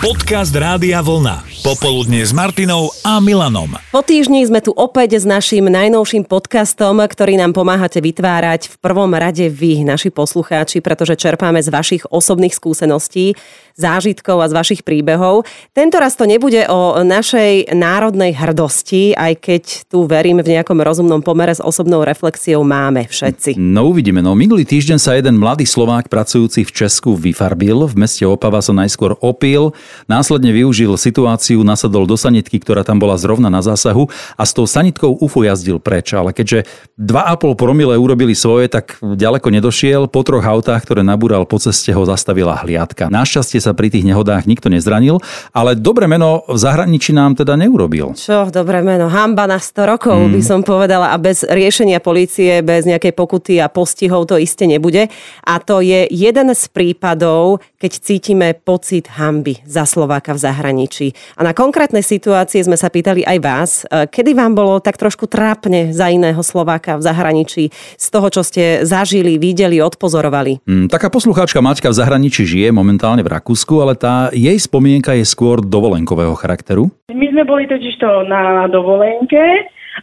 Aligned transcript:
Podcast 0.00 0.56
Rádia 0.56 1.02
Vlna. 1.04 1.59
Popoludne 1.60 2.24
s 2.24 2.32
Martinou 2.32 2.88
a 3.04 3.20
Milanom. 3.20 3.76
Po 3.92 4.00
týždni 4.00 4.48
sme 4.48 4.64
tu 4.64 4.72
opäť 4.72 5.20
s 5.20 5.28
našim 5.28 5.68
najnovším 5.68 6.24
podcastom, 6.24 7.04
ktorý 7.04 7.36
nám 7.36 7.52
pomáhate 7.52 8.00
vytvárať 8.00 8.72
v 8.72 8.76
prvom 8.80 9.12
rade 9.12 9.44
vy, 9.52 9.84
naši 9.84 10.08
poslucháči, 10.08 10.80
pretože 10.80 11.20
čerpáme 11.20 11.60
z 11.60 11.68
vašich 11.68 12.08
osobných 12.08 12.56
skúseností, 12.56 13.36
zážitkov 13.76 14.40
a 14.40 14.48
z 14.48 14.56
vašich 14.56 14.80
príbehov. 14.88 15.44
Tento 15.76 16.00
raz 16.00 16.16
to 16.16 16.24
nebude 16.24 16.64
o 16.72 17.04
našej 17.04 17.76
národnej 17.76 18.32
hrdosti, 18.32 19.12
aj 19.12 19.32
keď 19.44 19.62
tu 19.84 20.08
verím 20.08 20.40
v 20.40 20.56
nejakom 20.56 20.80
rozumnom 20.80 21.20
pomere 21.20 21.52
s 21.52 21.60
osobnou 21.60 22.08
reflexiou 22.08 22.64
máme 22.64 23.04
všetci. 23.04 23.60
No 23.60 23.92
uvidíme. 23.92 24.24
No 24.24 24.32
minulý 24.32 24.64
týždeň 24.64 24.96
sa 24.96 25.12
jeden 25.12 25.36
mladý 25.36 25.68
Slovák 25.68 26.08
pracujúci 26.08 26.64
v 26.64 26.72
Česku 26.72 27.20
vyfarbil. 27.20 27.84
V 27.84 28.00
meste 28.00 28.24
Opava 28.24 28.64
sa 28.64 28.72
najskôr 28.72 29.20
opil, 29.20 29.76
následne 30.08 30.56
využil 30.56 30.96
situáciu, 30.96 31.49
nasadol 31.58 32.06
do 32.06 32.14
sanitky, 32.14 32.62
ktorá 32.62 32.86
tam 32.86 33.02
bola 33.02 33.18
zrovna 33.18 33.50
na 33.50 33.58
zásahu 33.58 34.06
a 34.38 34.42
s 34.46 34.54
tou 34.54 34.70
sanitkou 34.70 35.18
UFO 35.18 35.42
jazdil 35.42 35.82
preč. 35.82 36.14
Ale 36.14 36.30
keďže 36.30 36.70
2,5 36.94 37.58
promile 37.58 37.98
urobili 37.98 38.38
svoje, 38.38 38.70
tak 38.70 39.02
ďaleko 39.02 39.50
nedošiel. 39.50 40.06
Po 40.06 40.22
troch 40.22 40.46
autách, 40.46 40.86
ktoré 40.86 41.02
nabúral 41.02 41.42
po 41.50 41.58
ceste, 41.58 41.90
ho 41.90 42.06
zastavila 42.06 42.62
hliadka. 42.62 43.10
Našťastie 43.10 43.58
sa 43.58 43.74
pri 43.74 43.90
tých 43.90 44.06
nehodách 44.06 44.46
nikto 44.46 44.70
nezranil, 44.70 45.18
ale 45.50 45.74
dobre 45.74 46.06
meno 46.06 46.46
v 46.46 46.58
zahraničí 46.60 47.10
nám 47.10 47.34
teda 47.34 47.58
neurobil. 47.58 48.14
Čo, 48.14 48.52
dobré 48.54 48.84
meno. 48.86 49.10
Hamba 49.10 49.50
na 49.50 49.58
100 49.58 49.90
rokov 49.96 50.18
mm. 50.28 50.32
by 50.36 50.42
som 50.44 50.60
povedala 50.62 51.10
a 51.10 51.16
bez 51.18 51.42
riešenia 51.42 51.98
policie, 51.98 52.62
bez 52.62 52.86
nejakej 52.86 53.16
pokuty 53.16 53.58
a 53.58 53.72
postihov 53.72 54.28
to 54.28 54.38
iste 54.38 54.68
nebude. 54.68 55.08
A 55.42 55.54
to 55.58 55.80
je 55.80 56.06
jeden 56.10 56.52
z 56.52 56.62
prípadov, 56.70 57.64
keď 57.80 57.92
cítime 57.96 58.52
pocit 58.52 59.08
hamby 59.16 59.64
za 59.64 59.88
Slováka 59.88 60.36
v 60.36 60.42
zahraničí. 60.44 61.06
A 61.39 61.39
na 61.42 61.56
konkrétnej 61.56 62.04
situácii 62.04 62.68
sme 62.68 62.76
sa 62.76 62.92
pýtali 62.92 63.24
aj 63.24 63.38
vás, 63.40 63.70
e, 63.88 64.06
kedy 64.06 64.36
vám 64.36 64.52
bolo 64.52 64.76
tak 64.78 65.00
trošku 65.00 65.24
trápne 65.24 65.90
za 65.90 66.12
iného 66.12 66.38
Slováka 66.44 67.00
v 67.00 67.02
zahraničí 67.04 67.64
z 67.74 68.06
toho, 68.12 68.28
čo 68.28 68.44
ste 68.44 68.84
zažili, 68.84 69.40
videli, 69.40 69.80
odpozorovali. 69.80 70.64
Mm, 70.68 70.86
taká 70.92 71.08
poslucháčka 71.08 71.64
Maťka 71.64 71.90
v 71.90 71.98
zahraničí 71.98 72.44
žije 72.44 72.68
momentálne 72.70 73.24
v 73.24 73.32
Rakúsku, 73.32 73.80
ale 73.80 73.96
tá 73.96 74.28
jej 74.30 74.56
spomienka 74.60 75.16
je 75.16 75.24
skôr 75.24 75.64
dovolenkového 75.64 76.36
charakteru. 76.36 76.92
My 77.10 77.26
sme 77.32 77.42
boli 77.48 77.64
totiž 77.64 77.96
to 77.98 78.28
na 78.28 78.68
dovolenke 78.68 79.40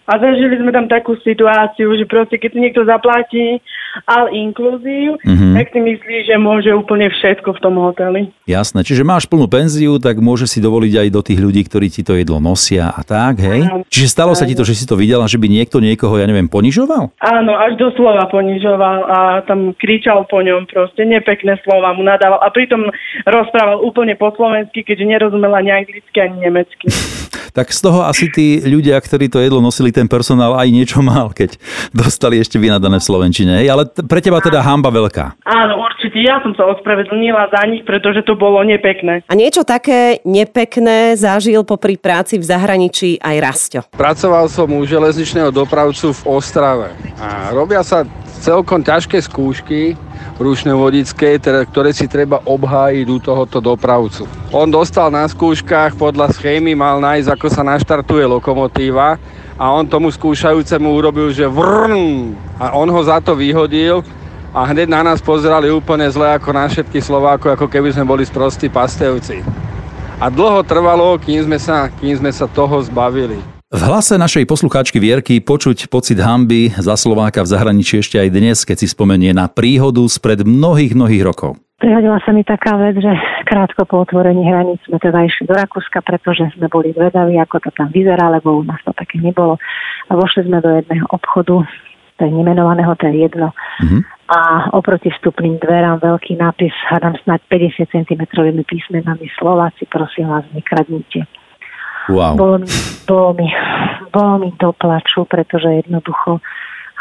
a 0.05 0.13
zažili 0.21 0.59
sme 0.61 0.69
tam 0.69 0.85
takú 0.85 1.17
situáciu, 1.23 1.89
že 1.97 2.05
proste 2.05 2.37
keď 2.37 2.49
si 2.53 2.59
niekto 2.59 2.81
zaplatí 2.85 3.63
all 4.05 4.29
inclusive, 4.29 5.17
mm-hmm. 5.25 5.53
tak 5.57 5.65
si 5.73 5.79
myslí, 5.81 6.17
že 6.29 6.35
môže 6.37 6.69
úplne 6.69 7.09
všetko 7.09 7.57
v 7.57 7.61
tom 7.63 7.81
hoteli. 7.81 8.29
Jasné, 8.45 8.85
čiže 8.85 9.01
máš 9.01 9.25
plnú 9.25 9.49
penziu, 9.49 9.97
tak 9.97 10.21
môže 10.21 10.45
si 10.45 10.61
dovoliť 10.61 10.93
aj 11.01 11.07
do 11.09 11.21
tých 11.25 11.39
ľudí, 11.41 11.65
ktorí 11.65 11.89
ti 11.89 12.05
to 12.05 12.13
jedlo 12.13 12.37
nosia 12.37 12.93
a 12.93 13.01
tak, 13.01 13.41
hej? 13.41 13.65
Áno. 13.65 13.81
Čiže 13.89 14.13
stalo 14.13 14.37
sa 14.37 14.45
ti 14.45 14.53
to, 14.53 14.61
že 14.61 14.77
si 14.77 14.85
to 14.85 14.99
videla, 14.99 15.25
že 15.25 15.41
by 15.41 15.49
niekto 15.49 15.81
niekoho, 15.81 16.21
ja 16.21 16.29
neviem, 16.29 16.45
ponižoval? 16.45 17.17
Áno, 17.17 17.51
až 17.57 17.79
doslova 17.81 18.29
ponižoval 18.29 18.99
a 19.07 19.19
tam 19.49 19.73
kričal 19.73 20.29
po 20.29 20.43
ňom 20.43 20.69
proste, 20.69 21.01
nepekné 21.07 21.57
slova 21.65 21.95
mu 21.97 22.05
nadával 22.05 22.37
a 22.43 22.53
pritom 22.53 22.85
rozprával 23.25 23.81
úplne 23.81 24.13
po 24.13 24.29
slovensky, 24.35 24.85
keďže 24.85 25.05
nerozumela 25.09 25.63
ani 25.63 25.83
anglicky, 25.83 26.17
ani 26.21 26.37
nemecky. 26.45 26.87
tak 27.53 27.71
z 27.71 27.79
toho 27.83 28.03
asi 28.03 28.27
tí 28.31 28.59
ľudia, 28.63 28.97
ktorí 28.99 29.31
to 29.31 29.39
jedlo 29.43 29.59
nosili, 29.63 29.91
ten 29.93 30.07
personál 30.09 30.55
aj 30.57 30.67
niečo 30.71 30.99
mal, 31.03 31.31
keď 31.31 31.55
dostali 31.91 32.39
ešte 32.39 32.57
vynadané 32.57 32.99
v 32.99 33.07
Slovenčine. 33.07 33.63
Hej? 33.63 33.67
Ale 33.71 33.83
pre 34.07 34.19
teba 34.23 34.39
teda 34.39 34.63
hamba 34.63 34.89
veľká. 34.89 35.43
Áno, 35.43 35.83
určite. 35.83 36.19
Ja 36.21 36.41
som 36.41 36.55
sa 36.57 36.65
ospravedlnila 36.71 37.53
za 37.53 37.61
nich, 37.69 37.85
pretože 37.85 38.25
to 38.25 38.33
bolo 38.33 38.59
nepekné. 38.65 39.23
A 39.27 39.33
niečo 39.37 39.67
také 39.67 40.19
nepekné 40.25 41.15
zažil 41.19 41.61
popri 41.63 41.95
práci 41.99 42.41
v 42.41 42.45
zahraničí 42.45 43.21
aj 43.21 43.35
Rasto. 43.39 43.79
Pracoval 43.93 44.49
som 44.49 44.69
u 44.71 44.81
železničného 44.83 45.51
dopravcu 45.53 46.13
v 46.13 46.21
Ostrave. 46.37 46.89
A 47.21 47.51
robia 47.53 47.81
sa 47.81 48.05
celkom 48.41 48.85
ťažké 48.85 49.17
skúšky 49.21 49.97
rušné 50.35 50.75
vodické, 50.75 51.39
teda, 51.39 51.63
ktoré 51.63 51.95
si 51.95 52.05
treba 52.05 52.43
obhájiť 52.43 53.07
u 53.07 53.17
tohoto 53.17 53.63
dopravcu. 53.63 54.27
On 54.51 54.67
dostal 54.67 55.07
na 55.09 55.23
skúškach 55.25 55.95
podľa 55.95 56.35
schémy, 56.35 56.75
mal 56.75 56.99
nájsť, 56.99 57.29
ako 57.31 57.47
sa 57.47 57.63
naštartuje 57.63 58.27
lokomotíva 58.27 59.15
a 59.57 59.65
on 59.73 59.87
tomu 59.89 60.13
skúšajúcemu 60.13 60.87
urobil, 60.91 61.33
že 61.33 61.49
vrn 61.49 62.37
a 62.61 62.77
on 62.77 62.91
ho 62.91 63.01
za 63.01 63.17
to 63.17 63.33
vyhodil 63.33 64.05
a 64.53 64.65
hneď 64.69 64.87
na 64.89 65.01
nás 65.01 65.19
pozerali 65.19 65.73
úplne 65.73 66.05
zle 66.09 66.29
ako 66.37 66.49
na 66.53 66.69
všetky 66.69 67.01
Slovákov, 67.01 67.57
ako 67.57 67.67
keby 67.67 67.93
sme 67.93 68.05
boli 68.05 68.23
sprostí 68.23 68.69
pastevci. 68.69 69.41
A 70.17 70.33
dlho 70.33 70.65
trvalo, 70.65 71.13
kým 71.21 71.45
sme 71.45 71.61
sa, 71.61 71.93
kým 71.93 72.17
sme 72.17 72.33
sa 72.33 72.49
toho 72.49 72.81
zbavili. 72.81 73.56
V 73.77 73.85
hlase 73.85 74.17
našej 74.17 74.49
poslucháčky 74.49 74.97
Vierky 74.97 75.37
počuť 75.37 75.85
pocit 75.93 76.17
hamby 76.17 76.73
za 76.81 76.97
Slováka 76.97 77.45
v 77.45 77.53
zahraničí 77.53 78.01
ešte 78.01 78.17
aj 78.17 78.33
dnes, 78.33 78.65
keď 78.65 78.73
si 78.81 78.89
spomenie 78.89 79.37
na 79.37 79.45
príhodu 79.45 80.01
spred 80.09 80.41
mnohých, 80.41 80.97
mnohých 80.97 81.21
rokov. 81.21 81.61
Prihodila 81.77 82.17
sa 82.25 82.33
mi 82.33 82.41
taká 82.41 82.73
vec, 82.81 82.97
že 82.97 83.13
krátko 83.45 83.85
po 83.85 84.01
otvorení 84.01 84.49
hraníc 84.49 84.81
sme 84.89 84.97
teda 84.97 85.21
išli 85.29 85.45
do 85.45 85.53
Rakúska, 85.53 86.01
pretože 86.01 86.49
sme 86.57 86.73
boli 86.73 86.89
zvedaví, 86.89 87.37
ako 87.37 87.61
to 87.61 87.69
tam 87.77 87.93
vyzerá, 87.93 88.33
lebo 88.33 88.57
u 88.57 88.65
nás 88.65 88.81
to 88.81 88.97
také 88.97 89.21
nebolo. 89.21 89.61
A 90.09 90.17
vošli 90.17 90.49
sme 90.49 90.57
do 90.57 90.73
jedného 90.73 91.05
obchodu, 91.13 91.61
to 92.17 92.21
je 92.25 92.31
nemenovaného, 92.33 92.97
to 92.97 93.13
je 93.13 93.29
jedno. 93.29 93.53
Mm-hmm. 93.53 94.01
A 94.33 94.39
oproti 94.73 95.13
vstupným 95.13 95.61
dverám 95.61 96.01
veľký 96.01 96.33
nápis, 96.41 96.73
hádam 96.89 97.13
snáď 97.21 97.45
50 97.45 97.93
cm 97.93 98.25
písmenami 98.65 99.29
Slováci, 99.37 99.85
prosím 99.85 100.33
vás, 100.33 100.49
nekradnite. 100.49 101.29
Wow. 102.07 102.39
Bolo, 102.39 102.55
mi, 102.63 102.69
bolo, 103.03 103.29
mi, 103.35 103.47
bolo 104.15 104.33
mi 104.39 104.49
do 104.55 104.71
plaču, 104.71 105.27
pretože 105.27 105.83
jednoducho 105.83 106.39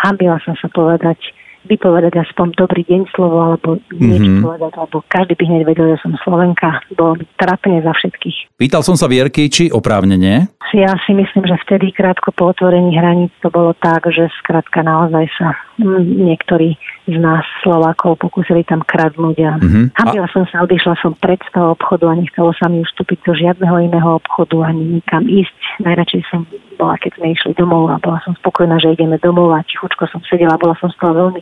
hambila 0.03 0.43
som 0.43 0.59
sa 0.59 0.67
povedať, 0.67 1.19
vypovedať 1.67 2.15
aspoň 2.23 2.47
dobrý 2.57 2.83
deň 2.87 3.03
slovo, 3.13 3.39
alebo 3.43 3.83
niečo 3.93 4.23
mm-hmm. 4.23 4.47
povedať, 4.47 4.73
lebo 4.79 4.97
každý 5.11 5.33
by 5.37 5.45
hneď 5.51 5.63
vedel, 5.67 5.87
že 5.95 5.99
som 6.03 6.13
Slovenka. 6.23 6.81
Bolo 6.95 7.19
mi 7.19 7.25
trápne 7.37 7.83
za 7.83 7.93
všetkých. 7.93 8.57
Pýtal 8.57 8.83
som 8.87 8.95
sa 8.95 9.11
Vierky, 9.11 9.51
či 9.51 9.69
oprávnenie? 9.69 10.49
Ja 10.75 10.99
si 11.07 11.15
myslím, 11.15 11.47
že 11.47 11.55
vtedy 11.63 11.95
krátko 11.95 12.35
po 12.35 12.51
otvorení 12.51 12.99
hraníc 12.99 13.31
to 13.39 13.55
bolo 13.55 13.71
tak, 13.79 14.03
že 14.11 14.27
skrátka 14.43 14.83
naozaj 14.83 15.31
sa 15.39 15.55
niektorí 15.79 16.75
z 17.07 17.17
nás 17.23 17.47
Slovákov 17.63 18.19
pokúsili 18.19 18.67
tam 18.67 18.83
kradnúť 18.83 19.37
a 19.47 19.53
mm-hmm. 19.63 19.85
hambila 19.95 20.27
som 20.35 20.43
sa, 20.51 20.67
odišla 20.67 20.99
som 20.99 21.15
pred 21.15 21.39
z 21.39 21.51
toho 21.55 21.79
obchodu 21.79 22.11
a 22.11 22.19
nechcelo 22.19 22.51
sa 22.59 22.67
mi 22.67 22.83
vstúpiť 22.83 23.19
do 23.23 23.33
žiadneho 23.39 23.77
iného 23.79 24.19
obchodu 24.19 24.67
ani 24.67 24.99
nikam 24.99 25.23
ísť. 25.31 25.55
Najradšej 25.87 26.23
som 26.33 26.43
bola, 26.77 27.01
keď 27.01 27.17
sme 27.17 27.33
išli 27.33 27.53
domov 27.57 27.89
a 27.89 27.97
bola 27.99 28.21
som 28.23 28.37
spokojná, 28.39 28.77
že 28.79 28.93
ideme 28.93 29.17
domov 29.19 29.57
a 29.57 29.65
tichučko 29.65 30.07
som 30.13 30.21
sedela, 30.29 30.61
bola 30.61 30.77
som 30.79 30.93
z 30.93 30.97
toho 31.01 31.13
veľmi 31.17 31.41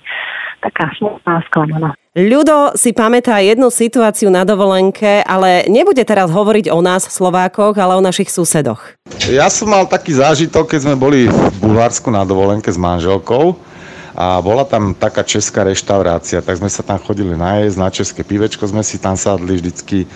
taká 0.62 0.88
smutná 0.96 1.44
sklamaná. 1.50 1.92
Ľudo 2.14 2.78
si 2.78 2.94
pamätá 2.94 3.42
jednu 3.42 3.74
situáciu 3.74 4.30
na 4.30 4.46
dovolenke, 4.46 5.26
ale 5.26 5.66
nebude 5.66 6.06
teraz 6.06 6.30
hovoriť 6.30 6.70
o 6.70 6.78
nás 6.78 7.10
Slovákoch, 7.10 7.74
ale 7.74 7.98
o 7.98 8.02
našich 8.02 8.30
susedoch. 8.30 8.94
Ja 9.26 9.50
som 9.50 9.74
mal 9.74 9.90
taký 9.90 10.14
zážitok, 10.14 10.70
keď 10.70 10.80
sme 10.86 10.94
boli 10.94 11.26
v 11.26 11.56
Bulharsku 11.58 12.14
na 12.14 12.22
dovolenke 12.22 12.70
s 12.70 12.78
manželkou 12.78 13.73
a 14.14 14.38
bola 14.38 14.62
tam 14.62 14.94
taká 14.94 15.26
česká 15.26 15.66
reštaurácia, 15.66 16.38
tak 16.38 16.62
sme 16.62 16.70
sa 16.70 16.86
tam 16.86 17.02
chodili 17.02 17.34
najesť, 17.34 17.76
na 17.76 17.90
české 17.90 18.22
pivečko 18.22 18.62
sme 18.70 18.86
si 18.86 19.02
tam 19.02 19.18
sadli 19.18 19.58
vždycky. 19.58 20.06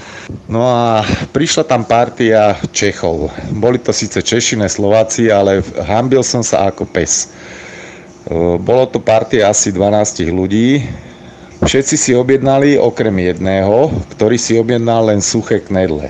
No 0.47 0.62
a 0.62 1.03
prišla 1.34 1.66
tam 1.66 1.82
partia 1.82 2.54
Čechov. 2.70 3.34
Boli 3.50 3.82
to 3.82 3.91
síce 3.91 4.22
Češine, 4.22 4.70
Slováci, 4.70 5.34
ale 5.34 5.66
hambil 5.82 6.22
som 6.22 6.47
sa 6.47 6.70
ako 6.70 6.87
pes. 6.87 7.34
Bolo 8.62 8.87
to 8.87 9.03
partia 9.03 9.50
asi 9.50 9.75
12 9.75 10.31
ľudí, 10.31 10.87
Všetci 11.58 11.97
si 11.98 12.12
objednali 12.14 12.78
okrem 12.78 13.19
jedného, 13.19 13.91
ktorý 14.14 14.38
si 14.38 14.54
objednal 14.54 15.10
len 15.10 15.19
suché 15.19 15.58
knedle. 15.58 16.06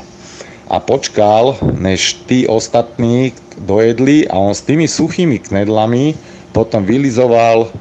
A 0.68 0.76
počkal, 0.76 1.56
než 1.80 2.20
tí 2.28 2.44
ostatní 2.44 3.32
dojedli 3.56 4.28
a 4.28 4.36
on 4.36 4.52
s 4.52 4.60
tými 4.60 4.84
suchými 4.84 5.40
knedlami 5.40 6.12
potom 6.52 6.84
vylizoval 6.84 7.72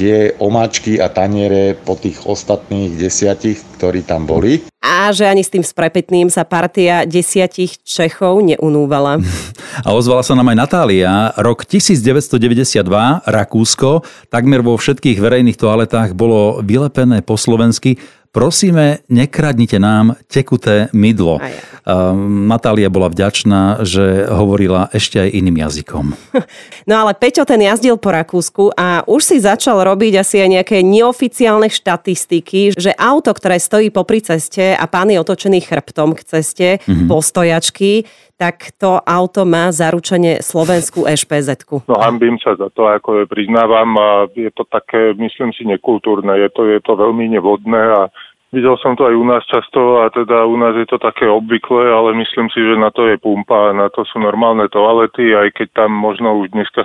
tie 0.00 0.32
omáčky 0.40 0.96
a 0.96 1.12
taniere 1.12 1.76
po 1.76 1.92
tých 1.92 2.24
ostatných 2.24 2.96
desiatich, 2.96 3.60
ktorí 3.76 4.00
tam 4.00 4.24
boli. 4.24 4.64
A 4.80 5.12
že 5.12 5.28
ani 5.28 5.44
s 5.44 5.52
tým 5.52 5.60
sprepetným 5.60 6.32
sa 6.32 6.48
partia 6.48 7.04
desiatich 7.04 7.84
Čechov 7.84 8.40
neunúvala. 8.40 9.20
A 9.86 9.92
ozvala 9.92 10.24
sa 10.24 10.32
nám 10.34 10.50
aj 10.50 10.58
Natália. 10.66 11.30
Rok 11.36 11.68
1992, 11.68 12.84
Rakúsko, 13.28 14.02
takmer 14.32 14.64
vo 14.64 14.74
všetkých 14.74 15.20
verejných 15.20 15.60
toaletách 15.60 16.16
bolo 16.16 16.58
vylepené 16.64 17.22
po 17.22 17.38
slovensky 17.38 18.00
prosíme, 18.30 19.02
nekradnite 19.10 19.82
nám 19.82 20.14
tekuté 20.30 20.86
mydlo. 20.94 21.42
Aj, 21.42 21.50
aj. 21.50 21.70
Um, 21.80 22.46
Natália 22.46 22.86
bola 22.86 23.10
vďačná, 23.10 23.82
že 23.82 24.28
hovorila 24.30 24.86
ešte 24.94 25.18
aj 25.18 25.30
iným 25.34 25.56
jazykom. 25.66 26.06
No 26.88 27.06
ale 27.06 27.14
Peťo 27.14 27.46
ten 27.46 27.60
jazdil 27.62 27.94
po 28.00 28.10
Rakúsku 28.10 28.74
a 28.74 29.06
už 29.06 29.22
si 29.22 29.36
začal 29.38 29.78
robiť 29.84 30.26
asi 30.26 30.42
aj 30.42 30.48
nejaké 30.58 30.76
neoficiálne 30.82 31.70
štatistiky, 31.70 32.74
že 32.74 32.90
auto, 32.98 33.30
ktoré 33.30 33.62
stojí 33.62 33.94
popri 33.94 34.18
ceste 34.18 34.74
a 34.74 34.84
pán 34.90 35.12
je 35.12 35.20
otočený 35.20 35.62
chrbtom 35.62 36.18
k 36.18 36.22
ceste, 36.26 36.68
mm-hmm. 36.82 37.06
postojačky, 37.06 38.10
tak 38.40 38.72
to 38.80 38.96
auto 39.04 39.44
má 39.44 39.68
zaručenie 39.68 40.40
slovenskú 40.40 41.04
ešpz 41.04 41.68
No 41.84 42.00
hambím 42.00 42.40
sa 42.40 42.56
za 42.56 42.72
to, 42.72 42.88
ako 42.88 43.20
je 43.20 43.24
priznávam 43.28 43.92
a 44.00 44.08
je 44.32 44.48
to 44.56 44.64
také, 44.64 45.12
myslím 45.20 45.52
si, 45.52 45.68
nekultúrne, 45.68 46.32
je 46.40 46.48
to, 46.48 46.64
je 46.64 46.80
to 46.80 46.96
veľmi 46.96 47.28
nevodné 47.28 47.84
a 47.92 48.02
Videl 48.50 48.74
som 48.82 48.98
to 48.98 49.06
aj 49.06 49.14
u 49.14 49.22
nás 49.22 49.46
často 49.46 50.02
a 50.02 50.10
teda 50.10 50.42
u 50.42 50.58
nás 50.58 50.74
je 50.74 50.82
to 50.82 50.98
také 50.98 51.22
obvyklé, 51.22 51.86
ale 51.86 52.18
myslím 52.18 52.50
si, 52.50 52.58
že 52.58 52.82
na 52.82 52.90
to 52.90 53.06
je 53.06 53.14
pumpa, 53.14 53.70
na 53.70 53.86
to 53.94 54.02
sú 54.02 54.18
normálne 54.18 54.66
toalety, 54.66 55.30
aj 55.38 55.54
keď 55.54 55.86
tam 55.86 55.94
možno 55.94 56.34
už 56.42 56.50
dneska 56.50 56.82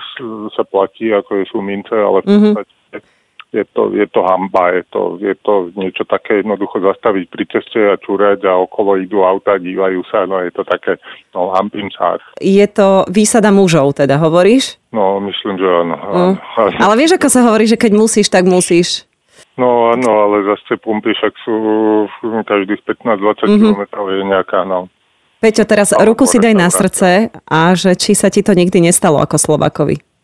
sa 0.53 0.61
platí, 0.61 1.09
ako 1.09 1.41
je 1.41 1.45
sú 1.49 1.65
mince, 1.65 1.89
ale 1.89 2.21
v 2.21 2.29
mm-hmm. 2.29 2.53
Je 3.53 3.63
to, 3.71 3.93
je 3.95 4.07
to 4.11 4.21
hamba, 4.23 4.75
je 4.75 4.83
to, 4.91 5.01
je 5.21 5.35
to 5.39 5.53
niečo 5.79 6.03
také 6.03 6.43
jednoducho 6.43 6.81
zastaviť 6.83 7.25
pri 7.31 7.43
ceste 7.47 7.79
a 7.79 7.95
čúrať 7.95 8.43
a 8.43 8.59
okolo 8.59 8.99
idú 8.99 9.23
auta, 9.23 9.55
dívajú 9.55 10.03
sa, 10.11 10.27
no 10.27 10.43
je 10.43 10.51
to 10.51 10.67
také, 10.67 10.99
no 11.31 11.55
hambím 11.55 11.87
sa. 11.95 12.19
Je 12.43 12.67
to 12.67 13.07
výsada 13.07 13.55
mužov, 13.55 13.95
teda 13.95 14.19
hovoríš? 14.19 14.75
No, 14.91 15.23
myslím, 15.23 15.55
že 15.55 15.67
áno. 15.67 15.95
Mm. 15.95 16.35
Ale 16.83 16.93
vieš, 16.99 17.15
ako 17.15 17.27
sa 17.31 17.41
hovorí, 17.47 17.65
že 17.67 17.79
keď 17.79 17.91
musíš, 17.95 18.27
tak 18.27 18.43
musíš. 18.43 19.07
No 19.55 19.91
áno, 19.95 20.11
ale 20.27 20.43
zase 20.51 20.75
pumpy 20.75 21.15
však 21.15 21.33
sú 21.47 21.55
každých 22.43 22.83
15-20 22.83 23.47
mm-hmm. 23.47 23.71
km 23.71 23.81
je 24.11 24.23
nejaká, 24.27 24.59
no. 24.67 24.91
Peťo, 25.39 25.63
teraz 25.63 25.95
no, 25.95 26.03
ruku 26.03 26.27
si 26.27 26.39
daj 26.39 26.55
na 26.55 26.67
srdce 26.67 27.31
a 27.47 27.71
že 27.75 27.95
či 27.95 28.15
sa 28.15 28.27
ti 28.27 28.43
to 28.43 28.51
nikdy 28.51 28.83
nestalo 28.83 29.19
ako 29.23 29.39
Slovakovi. 29.39 30.14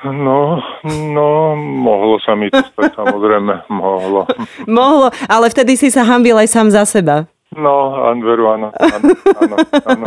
No, 0.00 0.56
no, 0.88 1.52
mohlo 1.56 2.16
sa 2.24 2.32
mi 2.32 2.48
to 2.48 2.64
stať, 2.72 2.96
samozrejme, 2.96 3.68
mohlo. 3.68 4.24
mohlo, 4.64 5.12
ale 5.28 5.52
vtedy 5.52 5.76
si 5.76 5.92
sa 5.92 6.08
hambil 6.08 6.40
aj 6.40 6.48
sám 6.48 6.72
za 6.72 6.88
seba. 6.88 7.28
No, 7.50 8.06
Anveru, 8.06 8.46
áno, 8.46 8.70
áno, 8.78 9.10
áno, 9.42 9.56
áno. 9.82 10.06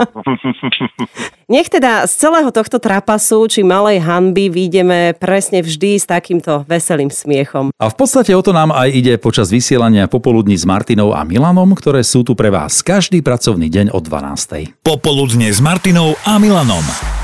Nech 1.51 1.67
teda 1.67 2.07
z 2.07 2.13
celého 2.15 2.47
tohto 2.55 2.79
trapasu 2.79 3.51
či 3.51 3.67
malej 3.67 3.99
hanby 3.99 4.47
výjdeme 4.47 5.11
presne 5.19 5.59
vždy 5.59 5.99
s 5.99 6.07
takýmto 6.07 6.63
veselým 6.71 7.11
smiechom. 7.11 7.75
A 7.75 7.91
v 7.91 7.95
podstate 7.99 8.31
o 8.31 8.39
to 8.39 8.55
nám 8.55 8.71
aj 8.71 8.87
ide 8.95 9.19
počas 9.19 9.51
vysielania 9.51 10.07
popoludní 10.07 10.55
s 10.55 10.63
Martinou 10.63 11.11
a 11.11 11.27
Milanom, 11.27 11.75
ktoré 11.75 11.99
sú 12.07 12.23
tu 12.23 12.31
pre 12.31 12.47
vás 12.47 12.79
každý 12.79 13.19
pracovný 13.19 13.67
deň 13.67 13.91
od 13.91 14.07
12. 14.07 14.79
Popoludne 14.79 15.51
s 15.51 15.59
Martinou 15.59 16.15
a 16.23 16.39
Milanom. 16.39 17.22